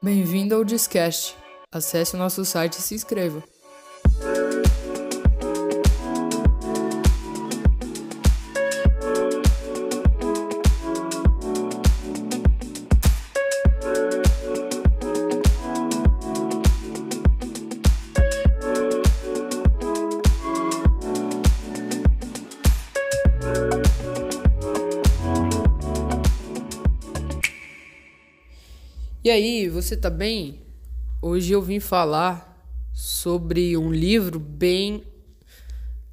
Bem-vindo 0.00 0.54
ao 0.54 0.62
Discast. 0.62 1.34
Acesse 1.72 2.14
o 2.14 2.18
nosso 2.18 2.44
site 2.44 2.74
e 2.74 2.80
se 2.80 2.94
inscreva. 2.94 3.42
E 29.28 29.30
aí, 29.30 29.68
você 29.68 29.94
tá 29.94 30.08
bem? 30.08 30.62
Hoje 31.20 31.52
eu 31.52 31.60
vim 31.60 31.80
falar 31.80 32.66
sobre 32.94 33.76
um 33.76 33.92
livro 33.92 34.40
bem 34.40 35.04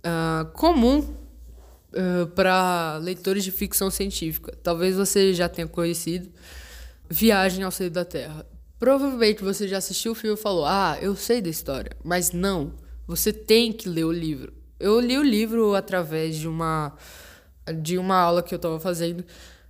uh, 0.03 0.51
comum 0.51 0.99
uh, 0.99 2.27
para 2.35 2.97
leitores 2.97 3.45
de 3.45 3.53
ficção 3.53 3.89
científica. 3.89 4.53
Talvez 4.61 4.97
você 4.97 5.33
já 5.33 5.47
tenha 5.47 5.65
conhecido 5.65 6.29
Viagem 7.09 7.63
ao 7.63 7.71
Centro 7.71 7.93
da 7.93 8.03
Terra. 8.03 8.45
Provavelmente 8.77 9.41
você 9.41 9.65
já 9.65 9.77
assistiu 9.77 10.11
o 10.11 10.15
filme 10.15 10.37
e 10.37 10.41
falou: 10.41 10.65
Ah, 10.65 10.97
eu 11.01 11.15
sei 11.15 11.41
da 11.41 11.49
história. 11.49 11.95
Mas 12.03 12.33
não, 12.33 12.73
você 13.07 13.31
tem 13.31 13.71
que 13.71 13.87
ler 13.87 14.03
o 14.03 14.11
livro. 14.11 14.51
Eu 14.77 14.99
li 14.99 15.17
o 15.17 15.23
livro 15.23 15.73
através 15.73 16.35
de 16.35 16.49
uma, 16.49 16.91
de 17.81 17.97
uma 17.97 18.17
aula 18.17 18.43
que 18.43 18.53
eu 18.53 18.57
estava 18.57 18.77
fazendo 18.77 19.23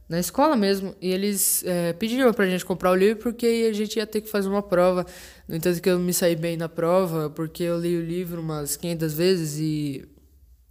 na 0.08 0.20
escola 0.20 0.56
mesmo. 0.56 0.96
E 1.02 1.12
eles 1.12 1.64
é, 1.66 1.94
pediram 1.94 2.32
pra 2.34 2.48
gente 2.48 2.66
comprar 2.66 2.92
o 2.92 2.96
livro 2.96 3.22
porque 3.22 3.68
a 3.70 3.74
gente 3.74 3.98
ia 3.98 4.08
ter 4.08 4.22
que 4.22 4.30
fazer 4.30 4.48
uma 4.48 4.64
prova. 4.64 5.06
No 5.48 5.56
entanto, 5.56 5.82
que 5.82 5.90
eu 5.90 6.00
me 6.00 6.14
saí 6.14 6.36
bem 6.36 6.58
na 6.58 6.70
prova, 6.70 7.30
porque 7.30 7.64
eu 7.64 7.80
li 7.80 7.98
o 7.98 8.02
livro 8.02 8.42
umas 8.42 8.76
500 8.76 9.14
vezes 9.14 9.60
e. 9.60 10.06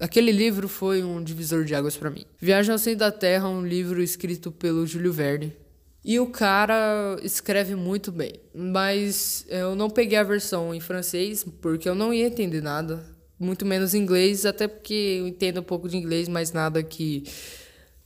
Aquele 0.00 0.32
livro 0.32 0.68
foi 0.68 1.04
um 1.04 1.22
divisor 1.22 1.64
de 1.64 1.74
águas 1.74 1.96
para 1.96 2.10
mim. 2.10 2.24
Viagem 2.40 2.72
ao 2.72 2.78
Centro 2.78 3.00
da 3.00 3.12
Terra, 3.12 3.48
um 3.48 3.64
livro 3.64 4.02
escrito 4.02 4.50
pelo 4.50 4.86
Júlio 4.86 5.12
Verne. 5.12 5.52
E 6.04 6.20
o 6.20 6.26
cara 6.26 7.16
escreve 7.22 7.74
muito 7.74 8.12
bem, 8.12 8.32
mas 8.54 9.46
eu 9.48 9.74
não 9.74 9.88
peguei 9.88 10.18
a 10.18 10.22
versão 10.22 10.74
em 10.74 10.80
francês 10.80 11.46
porque 11.62 11.88
eu 11.88 11.94
não 11.94 12.12
ia 12.12 12.26
entender 12.26 12.60
nada, 12.60 13.02
muito 13.38 13.64
menos 13.64 13.94
inglês, 13.94 14.44
até 14.44 14.68
porque 14.68 15.18
eu 15.20 15.26
entendo 15.26 15.60
um 15.60 15.62
pouco 15.62 15.88
de 15.88 15.96
inglês, 15.96 16.28
mas 16.28 16.52
nada 16.52 16.82
que 16.82 17.24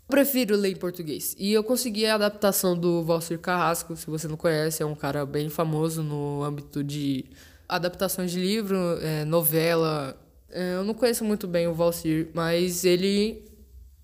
prefiro 0.09 0.56
ler 0.56 0.73
em 0.73 0.77
português. 0.77 1.37
E 1.39 1.53
eu 1.53 1.62
consegui 1.62 2.06
a 2.06 2.14
adaptação 2.14 2.77
do 2.77 3.05
Valcir 3.05 3.39
Carrasco, 3.39 3.95
se 3.95 4.06
você 4.06 4.27
não 4.27 4.37
conhece, 4.37 4.83
é 4.83 4.87
um 4.87 4.95
cara 4.95 5.25
bem 5.25 5.48
famoso 5.48 6.03
no 6.03 6.42
âmbito 6.42 6.83
de 6.83 7.27
adaptações 7.69 8.33
de 8.33 8.41
livro, 8.41 8.77
é, 9.03 9.25
novela. 9.25 10.19
É, 10.50 10.75
eu 10.75 10.84
não 10.84 10.95
conheço 10.95 11.25
muito 11.25 11.47
bem 11.47 11.69
o 11.69 11.75
Valcir, 11.75 12.31
mas 12.34 12.84
ele 12.84 13.45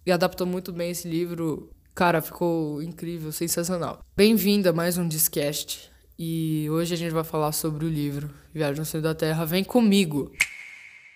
adaptou 0.06 0.46
muito 0.46 0.72
bem 0.72 0.90
esse 0.90 1.08
livro. 1.08 1.70
Cara, 1.94 2.20
ficou 2.20 2.82
incrível, 2.82 3.32
sensacional. 3.32 4.00
Bem-vindo 4.16 4.68
a 4.68 4.72
mais 4.72 4.98
um 4.98 5.08
Discast. 5.08 5.90
E 6.18 6.68
hoje 6.70 6.94
a 6.94 6.96
gente 6.96 7.12
vai 7.12 7.24
falar 7.24 7.50
sobre 7.52 7.86
o 7.86 7.88
livro 7.88 8.30
Viagem 8.52 8.80
ao 8.80 8.84
Centro 8.84 9.02
da 9.02 9.14
Terra. 9.14 9.44
Vem 9.44 9.64
comigo! 9.64 10.30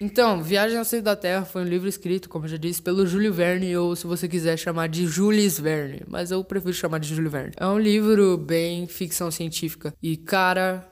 Então, 0.01 0.41
Viagem 0.41 0.79
ao 0.79 0.85
Centro 0.85 1.07
da 1.07 1.17
Terra 1.17 1.45
foi 1.45 1.63
um 1.63 1.67
livro 1.67 1.89
escrito, 1.89 2.29
como 2.29 2.45
eu 2.45 2.51
já 2.51 2.57
disse, 2.57 2.81
pelo 2.81 3.05
Júlio 3.05 3.33
Verne, 3.33 3.77
ou 3.77 3.97
se 3.97 4.07
você 4.07 4.29
quiser 4.29 4.57
chamar 4.57 4.89
de 4.89 5.05
Jules 5.09 5.59
Verne, 5.59 6.03
mas 6.07 6.31
eu 6.31 6.45
prefiro 6.45 6.73
chamar 6.73 7.01
de 7.01 7.13
Júlio 7.13 7.29
Verne. 7.29 7.53
É 7.57 7.67
um 7.67 7.81
livro 7.81 8.39
bem 8.39 8.87
ficção 8.87 9.29
científica. 9.29 9.93
E, 10.01 10.17
cara, 10.17 10.89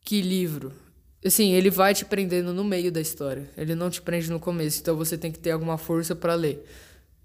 que 0.00 0.20
livro! 0.20 0.72
Assim, 1.24 1.52
ele 1.52 1.70
vai 1.70 1.94
te 1.94 2.04
prendendo 2.04 2.52
no 2.52 2.64
meio 2.64 2.90
da 2.90 3.00
história. 3.00 3.48
Ele 3.56 3.76
não 3.76 3.90
te 3.90 4.02
prende 4.02 4.28
no 4.28 4.40
começo, 4.40 4.80
então 4.80 4.96
você 4.96 5.16
tem 5.16 5.30
que 5.30 5.38
ter 5.38 5.52
alguma 5.52 5.78
força 5.78 6.16
para 6.16 6.34
ler. 6.34 6.64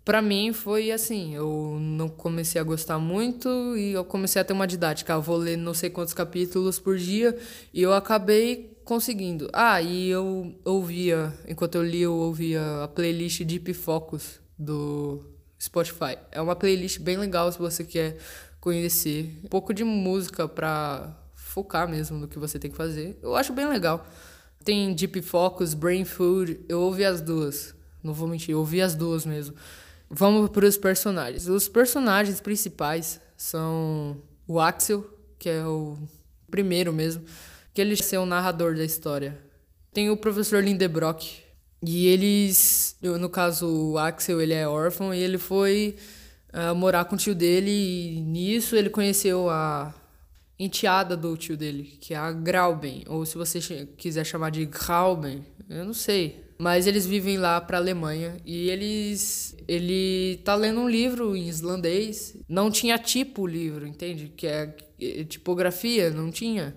Para 0.05 0.21
mim 0.21 0.53
foi 0.53 0.91
assim, 0.91 1.33
eu 1.33 1.77
não 1.79 2.09
comecei 2.09 2.59
a 2.59 2.63
gostar 2.63 2.99
muito 2.99 3.47
e 3.77 3.93
eu 3.93 4.03
comecei 4.03 4.41
a 4.41 4.45
ter 4.45 4.53
uma 4.53 4.67
didática. 4.67 5.13
Eu 5.13 5.21
vou 5.21 5.37
ler 5.37 5.57
não 5.57 5.73
sei 5.73 5.89
quantos 5.89 6.13
capítulos 6.13 6.77
por 6.77 6.97
dia 6.97 7.35
e 7.73 7.81
eu 7.81 7.93
acabei 7.93 8.72
conseguindo. 8.83 9.49
Ah, 9.53 9.81
e 9.81 10.09
eu 10.09 10.55
ouvia, 10.63 11.33
enquanto 11.47 11.75
eu 11.75 11.83
li, 11.83 12.01
eu 12.01 12.13
ouvia 12.13 12.83
a 12.83 12.87
playlist 12.87 13.41
Deep 13.43 13.73
Focus 13.73 14.39
do 14.57 15.23
Spotify. 15.59 16.17
É 16.31 16.41
uma 16.41 16.55
playlist 16.55 16.99
bem 16.99 17.17
legal 17.17 17.51
se 17.51 17.57
você 17.57 17.83
quer 17.83 18.17
conhecer 18.59 19.39
um 19.43 19.47
pouco 19.47 19.73
de 19.73 19.83
música 19.83 20.47
pra 20.47 21.17
focar 21.33 21.87
mesmo 21.87 22.17
no 22.17 22.27
que 22.27 22.39
você 22.39 22.59
tem 22.59 22.71
que 22.71 22.77
fazer. 22.77 23.17
Eu 23.21 23.35
acho 23.35 23.53
bem 23.53 23.67
legal. 23.67 24.05
Tem 24.63 24.93
Deep 24.93 25.21
Focus, 25.21 25.73
Brain 25.73 26.05
Food, 26.05 26.61
eu 26.69 26.79
ouvi 26.81 27.03
as 27.03 27.21
duas. 27.21 27.75
Não 28.01 28.13
vou 28.13 28.27
mentir, 28.27 28.51
eu 28.51 28.59
ouvi 28.59 28.81
as 28.81 28.95
duas 28.95 29.25
mesmo. 29.25 29.55
Vamos 30.09 30.49
para 30.49 30.65
os 30.65 30.77
personagens. 30.77 31.47
Os 31.47 31.67
personagens 31.67 32.39
principais 32.39 33.19
são 33.35 34.17
o 34.47 34.59
Axel, 34.59 35.05
que 35.39 35.49
é 35.49 35.65
o 35.65 35.97
primeiro 36.49 36.93
mesmo 36.93 37.23
que 37.73 37.81
ele 37.81 37.95
ser 37.95 38.17
o 38.17 38.25
narrador 38.25 38.75
da 38.75 38.83
história. 38.83 39.39
Tem 39.91 40.09
o 40.09 40.17
professor 40.17 40.63
Lindebrock, 40.63 41.43
e 41.85 42.07
eles, 42.07 42.95
no 43.01 43.29
caso, 43.29 43.67
o 43.67 43.97
Axel, 43.97 44.41
ele 44.41 44.53
é 44.53 44.65
órfão 44.65 45.13
e 45.13 45.19
ele 45.19 45.37
foi 45.37 45.95
uh, 46.53 46.73
morar 46.73 47.03
com 47.05 47.15
o 47.15 47.17
tio 47.17 47.35
dele 47.35 47.69
e 47.69 48.21
nisso 48.21 48.75
ele 48.77 48.89
conheceu 48.89 49.49
a 49.49 49.93
enteada 50.57 51.17
do 51.17 51.35
tio 51.35 51.57
dele, 51.57 51.97
que 51.99 52.13
é 52.13 52.17
a 52.17 52.31
Grauben, 52.31 53.03
ou 53.07 53.25
se 53.25 53.37
você 53.37 53.59
quiser 53.97 54.23
chamar 54.25 54.49
de 54.49 54.65
Grauben, 54.65 55.45
eu 55.69 55.83
não 55.83 55.93
sei. 55.93 56.41
Mas 56.57 56.87
eles 56.87 57.05
vivem 57.05 57.37
lá 57.37 57.59
para 57.59 57.79
Alemanha 57.79 58.37
e 58.45 58.69
eles 58.69 59.57
ele 59.67 60.39
tá 60.45 60.55
lendo 60.55 60.79
um 60.79 60.89
livro 60.89 61.35
em 61.35 61.49
islandês. 61.49 62.37
Não 62.47 62.71
tinha 62.71 62.97
tipo 62.97 63.41
o 63.41 63.47
livro, 63.47 63.85
entende? 63.85 64.31
Que 64.37 64.47
é, 64.47 64.73
é 65.01 65.23
tipografia, 65.25 66.09
não 66.11 66.31
tinha. 66.31 66.73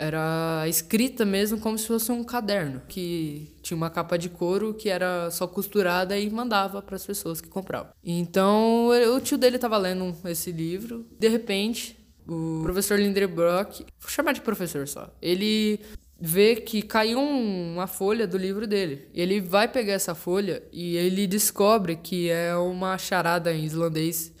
Era 0.00 0.64
escrita 0.68 1.24
mesmo 1.24 1.58
como 1.58 1.76
se 1.76 1.88
fosse 1.88 2.12
um 2.12 2.22
caderno, 2.22 2.80
que 2.86 3.52
tinha 3.60 3.76
uma 3.76 3.90
capa 3.90 4.16
de 4.16 4.28
couro 4.28 4.72
que 4.72 4.88
era 4.88 5.28
só 5.32 5.44
costurada 5.48 6.16
e 6.16 6.30
mandava 6.30 6.80
para 6.80 6.94
as 6.94 7.04
pessoas 7.04 7.40
que 7.40 7.48
compravam. 7.48 7.90
Então, 8.04 8.90
o 9.14 9.20
tio 9.20 9.36
dele 9.36 9.56
estava 9.56 9.76
lendo 9.76 10.14
esse 10.26 10.52
livro, 10.52 11.04
de 11.18 11.26
repente, 11.26 11.98
o 12.28 12.60
professor 12.62 12.96
Linderbrock, 12.96 13.84
vou 13.98 14.08
chamar 14.08 14.34
de 14.34 14.40
professor 14.40 14.86
só, 14.86 15.12
ele 15.20 15.80
vê 16.20 16.54
que 16.56 16.80
caiu 16.82 17.18
uma 17.18 17.88
folha 17.88 18.26
do 18.26 18.38
livro 18.38 18.68
dele. 18.68 19.08
Ele 19.12 19.40
vai 19.40 19.66
pegar 19.66 19.94
essa 19.94 20.14
folha 20.14 20.62
e 20.72 20.96
ele 20.96 21.26
descobre 21.26 21.96
que 21.96 22.28
é 22.28 22.54
uma 22.56 22.98
charada 22.98 23.52
em 23.52 23.64
islandês, 23.64 24.32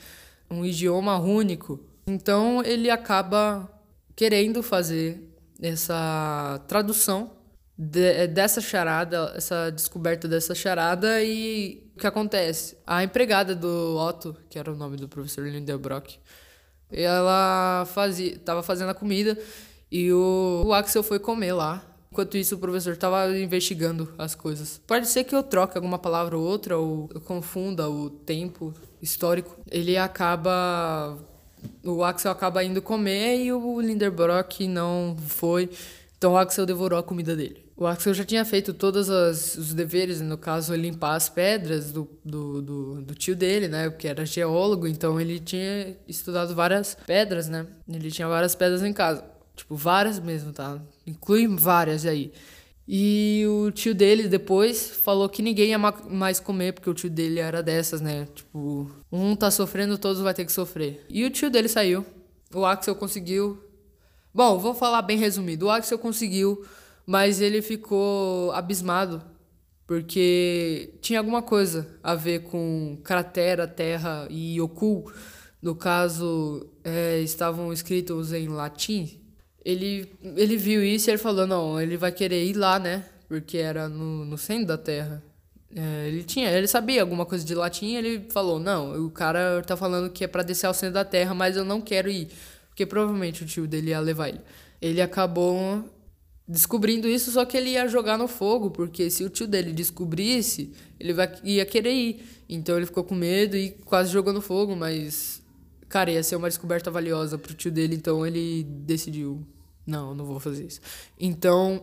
um 0.48 0.64
idioma 0.64 1.18
único. 1.18 1.80
Então 2.06 2.62
ele 2.64 2.90
acaba 2.90 3.68
querendo 4.16 4.62
fazer 4.62 5.28
essa 5.60 6.62
tradução 6.68 7.32
de, 7.76 8.26
dessa 8.28 8.60
charada, 8.60 9.32
essa 9.36 9.70
descoberta 9.70 10.26
dessa 10.26 10.54
charada 10.54 11.22
e 11.22 11.90
o 11.96 11.98
que 11.98 12.06
acontece? 12.06 12.76
A 12.86 13.02
empregada 13.04 13.54
do 13.54 13.96
Otto, 13.96 14.36
que 14.48 14.58
era 14.58 14.72
o 14.72 14.76
nome 14.76 14.96
do 14.96 15.08
professor 15.08 15.46
Lindenbrock, 15.46 16.18
ela 16.90 17.84
fazia, 17.86 18.38
tava 18.38 18.62
fazendo 18.62 18.90
a 18.90 18.94
comida 18.94 19.38
e 19.90 20.12
o, 20.12 20.64
o 20.66 20.72
Axel 20.72 21.02
foi 21.02 21.18
comer 21.18 21.52
lá. 21.52 21.84
Enquanto 22.10 22.38
isso, 22.38 22.54
o 22.54 22.58
professor 22.58 22.94
estava 22.94 23.38
investigando 23.38 24.12
as 24.16 24.34
coisas. 24.34 24.80
Pode 24.86 25.06
ser 25.06 25.24
que 25.24 25.34
eu 25.34 25.42
troque 25.42 25.76
alguma 25.76 25.98
palavra 25.98 26.38
ou 26.38 26.44
outra, 26.44 26.78
ou 26.78 27.08
eu 27.14 27.20
confunda 27.20 27.88
o 27.88 28.08
tempo 28.08 28.72
histórico. 29.00 29.60
Ele 29.70 29.96
acaba 29.96 31.18
o 31.84 32.04
Axel 32.04 32.30
acaba 32.30 32.62
indo 32.62 32.82
comer 32.82 33.44
e 33.44 33.52
o 33.52 33.80
Linderbrock 33.80 34.66
não 34.66 35.16
foi. 35.26 35.70
Então 36.16 36.32
o 36.32 36.36
Axel 36.36 36.66
devorou 36.66 36.98
a 36.98 37.02
comida 37.02 37.36
dele. 37.36 37.68
O 37.76 37.86
Axel 37.86 38.12
já 38.12 38.24
tinha 38.24 38.44
feito 38.44 38.74
todos 38.74 39.08
os 39.08 39.72
deveres, 39.72 40.20
no 40.20 40.36
caso, 40.36 40.74
limpar 40.74 41.14
as 41.14 41.28
pedras 41.28 41.92
do, 41.92 42.10
do, 42.24 42.60
do, 42.60 43.02
do, 43.02 43.14
tio 43.14 43.36
dele, 43.36 43.68
né? 43.68 43.88
Porque 43.88 44.08
era 44.08 44.26
geólogo, 44.26 44.88
então 44.88 45.20
ele 45.20 45.38
tinha 45.38 45.96
estudado 46.08 46.56
várias 46.56 46.96
pedras, 47.06 47.48
né? 47.48 47.66
Ele 47.88 48.10
tinha 48.10 48.26
várias 48.26 48.56
pedras 48.56 48.82
em 48.82 48.92
casa. 48.92 49.24
Tipo, 49.54 49.76
várias 49.76 50.18
mesmo, 50.18 50.52
tá? 50.52 50.80
Inclui 51.06 51.46
várias 51.46 52.04
aí. 52.04 52.32
E 52.90 53.44
o 53.46 53.70
tio 53.70 53.94
dele 53.94 54.28
depois 54.28 54.88
falou 54.88 55.28
que 55.28 55.42
ninguém 55.42 55.68
ia 55.68 55.78
mais 55.78 56.40
comer, 56.40 56.72
porque 56.72 56.88
o 56.88 56.94
tio 56.94 57.10
dele 57.10 57.38
era 57.38 57.62
dessas, 57.62 58.00
né? 58.00 58.26
Tipo, 58.34 58.90
um 59.12 59.36
tá 59.36 59.50
sofrendo, 59.50 59.98
todos 59.98 60.22
vai 60.22 60.32
ter 60.32 60.46
que 60.46 60.52
sofrer. 60.52 61.04
E 61.10 61.22
o 61.22 61.30
tio 61.30 61.50
dele 61.50 61.68
saiu. 61.68 62.06
O 62.54 62.64
Axel 62.64 62.94
conseguiu. 62.94 63.62
Bom, 64.32 64.58
vou 64.58 64.72
falar 64.72 65.02
bem 65.02 65.18
resumido. 65.18 65.66
O 65.66 65.70
Axel 65.70 65.98
conseguiu, 65.98 66.64
mas 67.04 67.42
ele 67.42 67.60
ficou 67.60 68.50
abismado. 68.52 69.22
Porque 69.86 70.94
tinha 71.02 71.18
alguma 71.18 71.42
coisa 71.42 71.86
a 72.02 72.14
ver 72.14 72.44
com 72.44 72.98
cratera, 73.04 73.68
terra 73.68 74.26
e 74.30 74.58
ocul. 74.62 75.12
No 75.60 75.74
caso, 75.74 76.66
é, 76.82 77.20
estavam 77.20 77.70
escritos 77.70 78.32
em 78.32 78.48
latim 78.48 79.17
ele, 79.68 80.10
ele 80.36 80.56
viu 80.56 80.82
isso 80.82 81.08
e 81.08 81.10
ele 81.10 81.18
falou, 81.18 81.46
não, 81.46 81.78
ele 81.78 81.98
vai 81.98 82.10
querer 82.10 82.42
ir 82.42 82.54
lá, 82.54 82.78
né? 82.78 83.04
Porque 83.28 83.58
era 83.58 83.86
no, 83.86 84.24
no 84.24 84.38
centro 84.38 84.68
da 84.68 84.78
Terra. 84.78 85.22
É, 85.76 86.08
ele 86.08 86.24
tinha, 86.24 86.50
ele 86.50 86.66
sabia 86.66 87.02
alguma 87.02 87.26
coisa 87.26 87.44
de 87.44 87.54
latim, 87.54 87.94
ele 87.94 88.26
falou, 88.30 88.58
não, 88.58 89.04
o 89.04 89.10
cara 89.10 89.62
tá 89.62 89.76
falando 89.76 90.10
que 90.10 90.24
é 90.24 90.26
para 90.26 90.42
descer 90.42 90.66
ao 90.66 90.72
centro 90.72 90.94
da 90.94 91.04
Terra, 91.04 91.34
mas 91.34 91.54
eu 91.54 91.66
não 91.66 91.82
quero 91.82 92.10
ir. 92.10 92.30
Porque 92.70 92.86
provavelmente 92.86 93.42
o 93.42 93.46
tio 93.46 93.66
dele 93.66 93.90
ia 93.90 94.00
levar 94.00 94.30
ele. 94.30 94.40
Ele 94.80 95.02
acabou 95.02 95.84
descobrindo 96.46 97.06
isso, 97.06 97.30
só 97.30 97.44
que 97.44 97.54
ele 97.54 97.70
ia 97.70 97.86
jogar 97.88 98.16
no 98.16 98.26
fogo, 98.26 98.70
porque 98.70 99.10
se 99.10 99.22
o 99.22 99.28
tio 99.28 99.46
dele 99.46 99.70
descobrisse, 99.70 100.72
ele 100.98 101.12
vai, 101.12 101.30
ia 101.44 101.66
querer 101.66 101.92
ir. 101.92 102.24
Então 102.48 102.74
ele 102.78 102.86
ficou 102.86 103.04
com 103.04 103.14
medo 103.14 103.54
e 103.54 103.72
quase 103.84 104.10
jogou 104.10 104.32
no 104.32 104.40
fogo, 104.40 104.74
mas. 104.74 105.42
Cara, 105.90 106.10
ia 106.10 106.22
ser 106.22 106.36
uma 106.36 106.48
descoberta 106.48 106.90
valiosa 106.90 107.36
pro 107.36 107.52
tio 107.52 107.70
dele, 107.70 107.94
então 107.94 108.26
ele 108.26 108.64
decidiu. 108.64 109.46
Não, 109.88 110.14
não 110.14 110.26
vou 110.26 110.38
fazer 110.38 110.66
isso. 110.66 110.80
Então. 111.18 111.82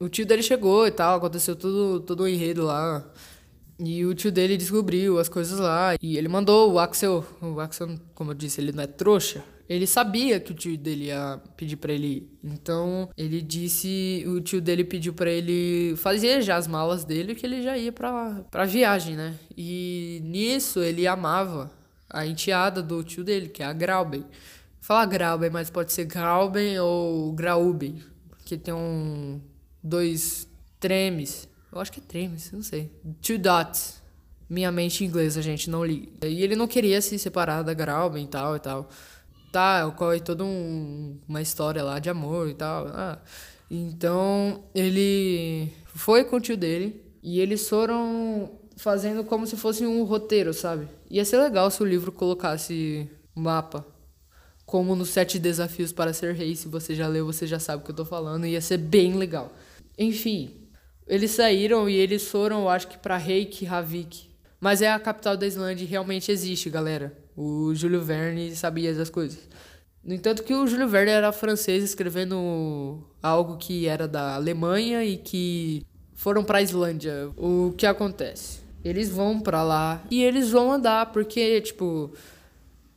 O 0.00 0.08
tio 0.08 0.26
dele 0.26 0.42
chegou 0.42 0.86
e 0.86 0.90
tal, 0.90 1.18
aconteceu 1.18 1.54
tudo, 1.54 2.00
todo 2.00 2.24
o 2.24 2.28
enredo 2.28 2.64
lá. 2.64 3.04
E 3.78 4.04
o 4.04 4.14
tio 4.14 4.32
dele 4.32 4.56
descobriu 4.56 5.18
as 5.18 5.28
coisas 5.28 5.58
lá. 5.58 5.94
E 6.00 6.16
ele 6.16 6.26
mandou 6.26 6.72
o 6.72 6.78
Axel. 6.78 7.24
O 7.40 7.60
Axel, 7.60 7.98
como 8.14 8.30
eu 8.30 8.34
disse, 8.34 8.60
ele 8.60 8.72
não 8.72 8.82
é 8.82 8.86
trouxa. 8.86 9.44
Ele 9.68 9.86
sabia 9.86 10.40
que 10.40 10.52
o 10.52 10.54
tio 10.54 10.76
dele 10.76 11.06
ia 11.06 11.40
pedir 11.56 11.76
para 11.76 11.92
ele 11.92 12.06
ir. 12.06 12.38
Então, 12.42 13.08
ele 13.16 13.40
disse, 13.40 14.24
o 14.26 14.40
tio 14.40 14.60
dele 14.60 14.84
pediu 14.84 15.14
para 15.14 15.30
ele 15.30 15.94
fazer 15.96 16.42
já 16.42 16.56
as 16.56 16.66
malas 16.66 17.04
dele 17.04 17.34
que 17.34 17.46
ele 17.46 17.62
já 17.62 17.76
ia 17.78 17.92
para 17.92 18.44
para 18.50 18.64
viagem, 18.64 19.16
né? 19.16 19.34
E 19.56 20.20
nisso 20.24 20.80
ele 20.80 21.06
amava 21.06 21.70
a 22.10 22.26
enteada 22.26 22.82
do 22.82 23.02
tio 23.02 23.24
dele, 23.24 23.48
que 23.48 23.62
é 23.62 23.66
a 23.66 23.72
Grauben. 23.72 24.24
Fala 24.86 25.06
Grauben, 25.06 25.50
mas 25.50 25.70
pode 25.70 25.92
ser 25.92 26.04
Grauben 26.04 26.78
ou 26.78 27.32
Grauben, 27.32 28.02
que 28.44 28.58
tem 28.58 28.74
um 28.74 29.40
dois 29.82 30.46
tremes. 30.78 31.48
Eu 31.72 31.80
acho 31.80 31.90
que 31.90 32.00
é 32.00 32.02
tremes, 32.02 32.52
não 32.52 32.62
sei. 32.62 32.92
Two 33.22 33.38
dots. 33.38 34.02
Minha 34.48 34.70
mente 34.70 35.04
inglesa, 35.04 35.40
gente, 35.40 35.70
não 35.70 35.84
li. 35.84 36.12
E 36.22 36.42
ele 36.42 36.54
não 36.54 36.68
queria 36.68 37.00
se 37.00 37.18
separar 37.18 37.62
da 37.62 37.72
Grauben 37.72 38.24
e 38.24 38.28
tal 38.28 38.56
e 38.56 38.60
tal 38.60 38.88
tá, 39.54 39.86
ocorre 39.86 40.18
toda 40.18 40.42
um, 40.42 41.16
uma 41.28 41.40
história 41.40 41.80
lá 41.80 42.00
de 42.00 42.10
amor 42.10 42.48
e 42.48 42.54
tal. 42.54 42.88
Ah, 42.88 43.20
então 43.70 44.64
ele 44.74 45.72
foi 45.86 46.24
com 46.24 46.36
o 46.36 46.40
tio 46.40 46.56
dele 46.56 47.00
e 47.22 47.38
eles 47.38 47.68
foram 47.68 48.50
fazendo 48.76 49.22
como 49.22 49.46
se 49.46 49.56
fosse 49.56 49.86
um 49.86 50.02
roteiro, 50.02 50.52
sabe? 50.52 50.88
Ia 51.08 51.24
ser 51.24 51.38
legal 51.38 51.70
se 51.70 51.80
o 51.80 51.86
livro 51.86 52.10
colocasse 52.10 53.08
mapa. 53.32 53.93
Como 54.64 54.96
nos 54.96 55.10
Sete 55.10 55.38
Desafios 55.38 55.92
para 55.92 56.12
Ser 56.12 56.34
Rei. 56.34 56.56
Se 56.56 56.68
você 56.68 56.94
já 56.94 57.06
leu, 57.06 57.26
você 57.26 57.46
já 57.46 57.58
sabe 57.58 57.82
o 57.82 57.84
que 57.84 57.90
eu 57.90 57.96
tô 57.96 58.04
falando. 58.04 58.46
Ia 58.46 58.60
ser 58.60 58.78
bem 58.78 59.14
legal. 59.14 59.52
Enfim, 59.98 60.54
eles 61.06 61.32
saíram 61.32 61.88
e 61.88 61.94
eles 61.94 62.28
foram, 62.28 62.68
acho 62.68 62.88
que 62.88 62.98
para 62.98 63.16
Reykjavik. 63.16 64.30
Mas 64.60 64.80
é 64.80 64.90
a 64.90 64.98
capital 64.98 65.36
da 65.36 65.46
Islândia 65.46 65.84
e 65.84 65.86
realmente 65.86 66.32
existe, 66.32 66.70
galera. 66.70 67.14
O 67.36 67.74
Júlio 67.74 68.00
Verne 68.00 68.54
sabia 68.56 68.94
das 68.94 69.10
coisas. 69.10 69.38
No 70.02 70.14
entanto 70.14 70.42
que 70.42 70.54
o 70.54 70.66
Júlio 70.66 70.88
Verne 70.88 71.10
era 71.10 71.32
francês 71.32 71.82
escrevendo 71.84 73.02
algo 73.22 73.56
que 73.56 73.86
era 73.86 74.08
da 74.08 74.34
Alemanha 74.34 75.04
e 75.04 75.16
que 75.16 75.84
foram 76.14 76.44
para 76.44 76.58
a 76.58 76.62
Islândia. 76.62 77.30
O 77.36 77.74
que 77.76 77.86
acontece? 77.86 78.60
Eles 78.84 79.10
vão 79.10 79.40
para 79.40 79.62
lá 79.62 80.02
e 80.10 80.22
eles 80.22 80.50
vão 80.50 80.72
andar 80.72 81.12
porque 81.12 81.60
tipo 81.62 82.12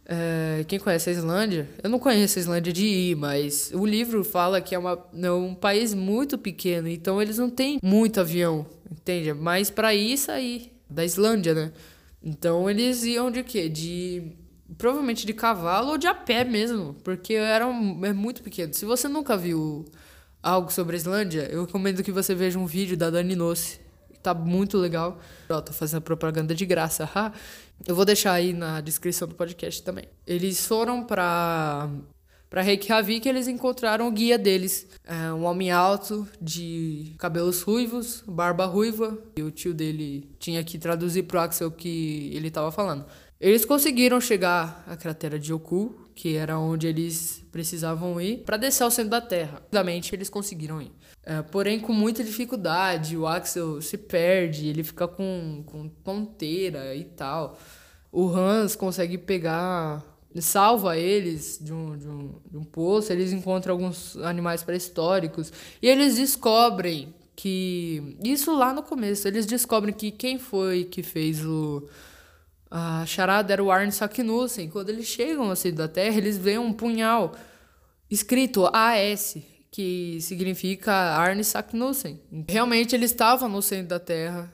é, 0.10 0.64
quem 0.66 0.80
conhece 0.80 1.10
a 1.10 1.14
Islândia? 1.14 1.70
Eu 1.84 1.90
não 1.90 2.00
conheço 2.00 2.40
a 2.40 2.42
Islândia 2.42 2.72
de 2.72 2.86
ir, 2.86 3.16
mas 3.18 3.72
o 3.74 3.86
livro 3.86 4.24
fala 4.24 4.62
que 4.62 4.74
é, 4.74 4.80
uma, 4.80 5.06
é 5.22 5.32
um 5.32 5.54
país 5.54 5.94
muito 5.94 6.38
pequeno, 6.38 6.88
então 6.88 7.22
eles 7.22 7.38
não 7.38 7.50
têm 7.50 7.78
muito 7.84 8.22
avião, 8.22 8.66
entende? 8.90 9.34
Mas 9.34 9.70
para 9.70 9.94
ir 9.94 10.18
sair 10.18 10.72
da 10.90 11.04
Islândia, 11.04 11.54
né? 11.54 11.74
Então 12.24 12.70
eles 12.70 13.04
iam 13.04 13.30
de 13.30 13.44
quê? 13.44 13.68
De. 13.68 14.32
Provavelmente 14.78 15.26
de 15.26 15.34
cavalo 15.34 15.92
ou 15.92 15.98
de 15.98 16.08
a 16.08 16.14
pé 16.14 16.44
mesmo, 16.44 16.96
porque 17.04 17.34
era 17.34 17.68
um, 17.68 18.06
é 18.06 18.14
muito 18.14 18.42
pequeno. 18.42 18.74
Se 18.74 18.86
você 18.86 19.08
nunca 19.08 19.36
viu 19.36 19.86
algo 20.42 20.72
sobre 20.72 20.96
a 20.96 20.98
Islândia, 20.98 21.48
eu 21.52 21.66
recomendo 21.66 22.04
que 22.04 22.12
você 22.12 22.34
veja 22.34 22.58
um 22.58 22.66
vídeo 22.66 22.96
da 22.96 23.10
Dani 23.10 23.36
Nossi. 23.36 23.80
Tá 24.28 24.34
muito 24.34 24.78
legal. 24.78 25.22
Ó, 25.48 25.62
tô 25.62 25.72
fazendo 25.72 26.02
propaganda 26.02 26.54
de 26.54 26.66
graça. 26.66 27.10
eu 27.88 27.96
vou 27.96 28.04
deixar 28.04 28.34
aí 28.34 28.52
na 28.52 28.82
descrição 28.82 29.26
do 29.26 29.36
podcast 29.36 29.82
também. 29.82 30.04
Eles 30.26 30.68
foram 30.68 31.02
pra 31.02 31.90
para 32.50 32.62
Reykjavik, 32.62 33.26
eles 33.28 33.48
encontraram 33.48 34.06
o 34.06 34.12
guia 34.12 34.38
deles, 34.38 34.86
é, 35.06 35.32
um 35.32 35.46
homem 35.46 35.72
alto, 35.72 36.28
de 36.42 37.14
cabelos 37.18 37.62
ruivos, 37.62 38.22
barba 38.28 38.66
ruiva, 38.66 39.18
e 39.38 39.44
o 39.44 39.52
tio 39.52 39.74
dele 39.74 40.30
tinha 40.40 40.62
que 40.62 40.78
traduzir 40.78 41.24
pro 41.24 41.40
Axel 41.40 41.70
o 41.70 41.72
que 41.72 42.30
ele 42.34 42.50
estava 42.50 42.70
falando. 42.70 43.06
Eles 43.40 43.64
conseguiram 43.64 44.20
chegar 44.20 44.84
à 44.88 44.98
cratera 44.98 45.40
de 45.40 45.54
Yoku, 45.54 46.07
que 46.18 46.36
era 46.36 46.58
onde 46.58 46.88
eles 46.88 47.46
precisavam 47.52 48.20
ir, 48.20 48.40
para 48.40 48.58
descer 48.58 48.84
ao 48.84 48.90
centro 48.90 49.12
da 49.12 49.22
Terra. 49.22 49.54
Rapidamente 49.54 50.16
eles 50.16 50.30
conseguiram 50.30 50.82
ir. 50.82 50.92
É, 51.24 51.44
porém, 51.44 51.80
com 51.80 51.94
muita 51.94 52.24
dificuldade, 52.24 53.16
o 53.16 53.28
Axel 53.28 53.80
se 53.84 54.00
perde, 54.00 54.68
ele 54.68 54.84
fica 54.84 55.08
com, 55.08 55.64
com 55.68 55.88
tonteira 55.88 56.96
e 56.96 57.04
tal. 57.04 57.60
O 58.12 58.28
Hans 58.30 58.76
consegue 58.76 59.16
pegar 59.16 60.04
salva 60.42 60.98
eles 60.98 61.60
de 61.62 61.72
um, 61.72 61.98
de, 61.98 62.08
um, 62.08 62.36
de 62.50 62.58
um 62.58 62.64
poço, 62.64 63.12
eles 63.14 63.32
encontram 63.32 63.74
alguns 63.74 64.18
animais 64.18 64.64
pré-históricos 64.64 65.54
e 65.82 65.88
eles 65.88 66.16
descobrem 66.16 67.14
que. 67.36 68.18
Isso 68.24 68.56
lá 68.58 68.74
no 68.74 68.82
começo, 68.82 69.28
eles 69.28 69.46
descobrem 69.46 69.94
que 69.94 70.10
quem 70.10 70.40
foi 70.40 70.84
que 70.84 71.04
fez 71.04 71.46
o. 71.46 71.88
A 72.70 73.06
charada 73.06 73.54
era 73.54 73.64
o 73.64 73.72
Arne 73.72 73.92
Saknussemm. 73.92 74.70
Quando 74.70 74.90
eles 74.90 75.06
chegam 75.06 75.50
assim 75.50 75.74
da 75.74 75.88
Terra, 75.88 76.18
eles 76.18 76.38
veem 76.38 76.58
um 76.58 76.74
punhal 76.74 77.34
escrito 78.10 78.70
AS, 78.74 79.38
que 79.72 80.20
significa 80.22 80.94
Arne 80.94 81.44
Saknussemm. 81.44 82.18
Realmente 82.48 82.96
eles 82.96 83.12
estavam 83.12 83.50
no 83.50 83.62
centro 83.62 83.88
da 83.90 84.00
Terra. 84.00 84.52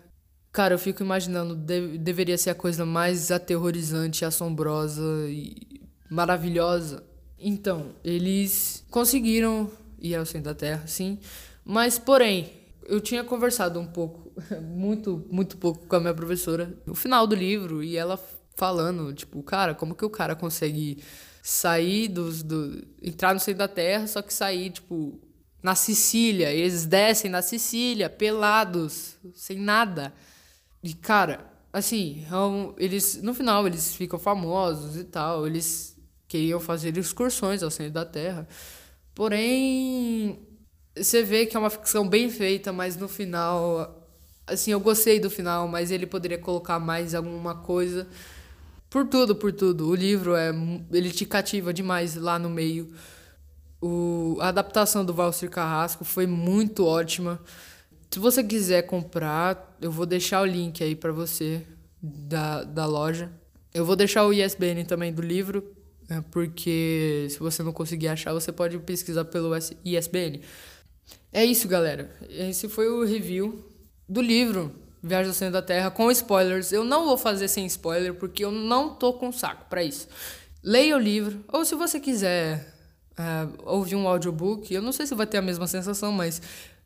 Cara, 0.52 0.76
eu 0.76 0.80
fico 0.80 1.02
imaginando, 1.02 1.56
de, 1.56 1.98
deveria 1.98 2.38
ser 2.38 2.52
a 2.52 2.56
coisa 2.56 2.86
mais 2.86 3.32
aterrorizante, 3.32 4.24
assombrosa 4.24 5.02
e 5.28 5.82
maravilhosa. 6.10 7.04
Então, 7.40 7.96
eles 8.04 8.86
conseguiram 8.92 9.70
ir 10.00 10.16
ao 10.16 10.26
centro 10.26 10.46
da 10.46 10.54
Terra, 10.54 10.84
sim. 10.86 11.18
Mas, 11.66 11.98
porém, 11.98 12.52
eu 12.88 13.02
tinha 13.02 13.24
conversado 13.24 13.80
um 13.80 13.88
pouco, 13.88 14.32
muito, 14.62 15.26
muito 15.30 15.58
pouco 15.58 15.86
com 15.88 15.96
a 15.96 16.00
minha 16.00 16.14
professora 16.14 16.78
no 16.86 16.96
final 16.96 17.26
do 17.28 17.36
livro 17.36 17.84
e 17.84 17.98
ela 17.98 18.20
falando, 18.56 19.14
tipo, 19.14 19.42
cara, 19.44 19.74
como 19.74 19.96
que 19.96 20.06
o 20.06 20.10
cara 20.10 20.36
consegue 20.36 21.04
sair 21.42 22.08
dos. 22.08 22.42
Do, 22.42 22.86
entrar 23.02 23.34
no 23.34 23.40
centro 23.40 23.60
da 23.60 23.68
Terra, 23.68 24.08
só 24.08 24.22
que 24.22 24.34
sair, 24.34 24.70
tipo, 24.70 25.20
na 25.62 25.76
Sicília. 25.76 26.52
Eles 26.52 26.86
descem 26.86 27.30
na 27.30 27.42
Sicília, 27.42 28.10
pelados, 28.10 29.18
sem 29.34 29.58
nada. 29.58 30.14
E, 30.82 30.94
cara, 30.94 31.52
assim, 31.72 32.26
é 32.26 32.84
eles 32.84 33.22
no 33.22 33.34
final 33.34 33.66
eles 33.68 33.96
ficam 33.96 34.20
famosos 34.20 34.98
e 34.98 35.04
tal. 35.04 35.46
Eles 35.46 35.98
queriam 36.28 36.60
fazer 36.60 36.98
excursões 36.98 37.62
ao 37.62 37.72
centro 37.72 37.94
da 37.94 38.06
Terra. 38.06 38.48
Porém, 39.14 40.48
você 40.96 41.24
vê 41.24 41.46
que 41.46 41.56
é 41.56 41.60
uma 41.60 41.70
ficção 41.70 42.08
bem 42.08 42.30
feita, 42.30 42.72
mas 42.72 42.96
no 42.96 43.08
final, 43.08 44.08
assim, 44.46 44.72
eu 44.72 44.80
gostei 44.80 45.20
do 45.20 45.30
final, 45.30 45.68
mas 45.68 45.92
ele 45.92 46.06
poderia 46.06 46.38
colocar 46.38 46.80
mais 46.80 47.16
alguma 47.16 47.56
coisa. 47.56 48.08
Por 48.90 49.08
tudo, 49.08 49.36
por 49.36 49.52
tudo. 49.52 49.88
O 49.90 49.96
livro 49.96 50.36
é 50.36 50.52
ele 50.92 51.12
te 51.12 51.26
cativa 51.26 51.74
demais 51.74 52.16
lá 52.16 52.38
no 52.38 52.50
meio. 52.50 52.94
O, 53.82 54.38
a 54.40 54.50
adaptação 54.50 55.04
do 55.04 55.14
Valsir 55.14 55.50
Carrasco 55.50 56.06
foi 56.06 56.28
muito 56.28 56.86
ótima. 56.86 57.42
Se 58.12 58.20
você 58.20 58.44
quiser 58.44 58.84
comprar, 58.84 59.76
eu 59.82 59.92
vou 59.92 60.06
deixar 60.06 60.42
o 60.42 60.46
link 60.46 60.84
aí 60.84 60.96
para 60.96 61.12
você 61.12 61.66
da, 62.02 62.64
da 62.64 62.86
loja. 62.86 63.32
Eu 63.74 63.84
vou 63.84 63.96
deixar 63.96 64.26
o 64.26 64.32
ISBN 64.32 64.86
também 64.86 65.12
do 65.12 65.22
livro 65.22 65.74
é 66.10 66.22
porque 66.32 67.28
se 67.30 67.40
você 67.40 67.64
não 67.64 67.72
conseguir 67.72 68.08
achar, 68.08 68.34
você 68.34 68.52
pode 68.52 68.78
pesquisar 68.80 69.26
pelo 69.26 69.52
ISBN. 69.84 70.42
É 71.32 71.44
isso, 71.44 71.68
galera. 71.68 72.16
Esse 72.30 72.70
foi 72.70 72.90
o 72.90 73.04
review 73.04 73.66
do 74.08 74.22
livro 74.22 74.74
Viagem 75.02 75.28
ao 75.28 75.34
Centro 75.34 75.54
da 75.54 75.62
Terra 75.62 75.92
com 75.92 76.10
spoilers. 76.12 76.72
Eu 76.72 76.84
não 76.86 77.06
vou 77.06 77.18
fazer 77.18 77.48
sem 77.48 77.66
spoiler 77.66 78.14
porque 78.14 78.46
eu 78.46 78.52
não 78.52 78.96
tô 78.96 79.14
com 79.14 79.32
saco 79.32 79.66
para 79.70 79.84
isso. 79.84 80.08
Leia 80.64 80.96
o 80.96 81.00
livro, 81.00 81.44
ou 81.52 81.66
se 81.66 81.76
você 81.76 82.00
quiser 82.00 82.74
uh, 83.20 83.64
ouvir 83.66 83.98
um 83.98 84.08
audiobook, 84.08 84.74
eu 84.74 84.82
não 84.82 84.94
sei 84.94 85.06
se 85.06 85.14
vai 85.14 85.28
ter 85.28 85.38
a 85.38 85.42
mesma 85.42 85.68
sensação, 85.68 86.12
mas 86.12 86.42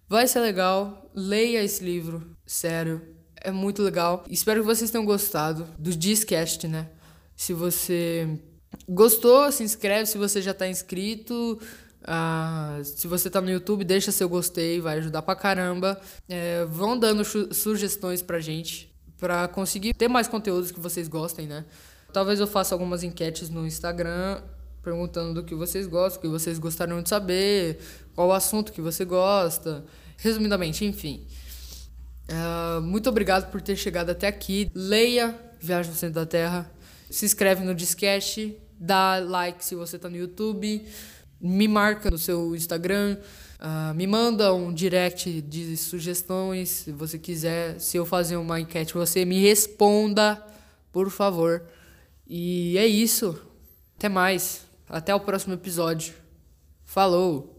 vai 0.10 0.28
ser 0.28 0.40
legal. 0.40 1.12
Leia 1.14 1.64
esse 1.64 1.84
livro, 1.84 2.36
sério. 2.44 3.02
É 3.36 3.52
muito 3.52 3.84
legal. 3.84 4.24
Espero 4.28 4.62
que 4.62 4.66
vocês 4.66 4.90
tenham 4.90 5.06
gostado 5.06 5.68
do 5.78 5.96
Discast, 5.96 6.68
né? 6.68 6.90
Se 7.36 7.54
você 7.54 8.28
Gostou? 8.88 9.52
Se 9.52 9.64
inscreve 9.64 10.06
se 10.06 10.18
você 10.18 10.42
já 10.42 10.52
está 10.52 10.68
inscrito. 10.68 11.60
Uh, 12.08 12.84
se 12.86 13.06
você 13.06 13.30
tá 13.30 13.42
no 13.42 13.50
YouTube, 13.50 13.84
deixa 13.84 14.12
seu 14.14 14.30
gostei, 14.30 14.80
vai 14.80 14.98
ajudar 15.00 15.22
pra 15.22 15.36
caramba. 15.36 16.00
É, 16.30 16.64
vão 16.66 16.98
dando 16.98 17.24
sugestões 17.54 18.22
pra 18.22 18.40
gente, 18.40 18.90
pra 19.18 19.48
conseguir 19.48 19.94
ter 19.94 20.08
mais 20.08 20.28
conteúdos 20.28 20.72
que 20.72 20.80
vocês 20.80 21.08
gostem, 21.10 21.46
né? 21.46 21.66
Talvez 22.14 22.40
eu 22.40 22.48
faça 22.48 22.74
algumas 22.74 23.04
enquetes 23.04 23.50
no 23.50 23.68
Instagram 23.68 24.42
perguntando 24.82 25.34
do 25.34 25.44
que 25.44 25.54
vocês 25.54 25.86
gostam, 25.86 26.20
o 26.20 26.22
que 26.22 26.28
vocês 26.30 26.58
gostariam 26.58 27.02
de 27.02 27.10
saber, 27.10 27.78
qual 28.16 28.30
o 28.30 28.34
assunto 28.34 28.72
que 28.72 28.80
você 28.80 29.04
gosta. 29.04 29.84
Resumidamente, 30.18 30.86
enfim. 30.86 31.28
Uh, 32.30 32.82
muito 32.82 33.10
obrigado 33.10 33.52
por 33.52 33.62
ter 33.62 33.76
chegado 33.76 34.12
até 34.12 34.28
aqui. 34.28 34.72
Leia 34.74 35.38
Viagem 35.60 35.92
no 35.92 35.98
Centro 35.98 36.16
da 36.16 36.26
Terra. 36.26 36.72
Se 37.10 37.26
inscreve 37.26 37.66
no 37.66 37.76
Discast. 37.76 38.58
Dá 38.80 39.20
like 39.20 39.66
se 39.66 39.76
você 39.76 39.98
está 39.98 40.10
no 40.10 40.16
YouTube. 40.16 40.86
Me 41.40 41.68
marca 41.68 42.10
no 42.10 42.18
seu 42.18 42.56
Instagram. 42.56 43.18
Uh, 43.60 43.94
me 43.94 44.06
manda 44.06 44.54
um 44.54 44.74
direct 44.74 45.42
de 45.42 45.76
sugestões. 45.78 46.70
Se 46.70 46.92
você 46.92 47.18
quiser, 47.18 47.80
se 47.80 47.98
eu 47.98 48.06
fazer 48.06 48.38
uma 48.38 48.60
enquete, 48.60 48.94
você 48.94 49.26
me 49.26 49.40
responda, 49.42 50.44
por 50.92 51.10
favor. 51.10 51.64
E 52.28 52.78
é 52.78 52.86
isso. 52.86 53.40
Até 53.96 54.10
mais. 54.10 54.66
Até 54.90 55.14
o 55.14 55.20
próximo 55.20 55.54
episódio. 55.54 56.14
Falou! 56.84 57.57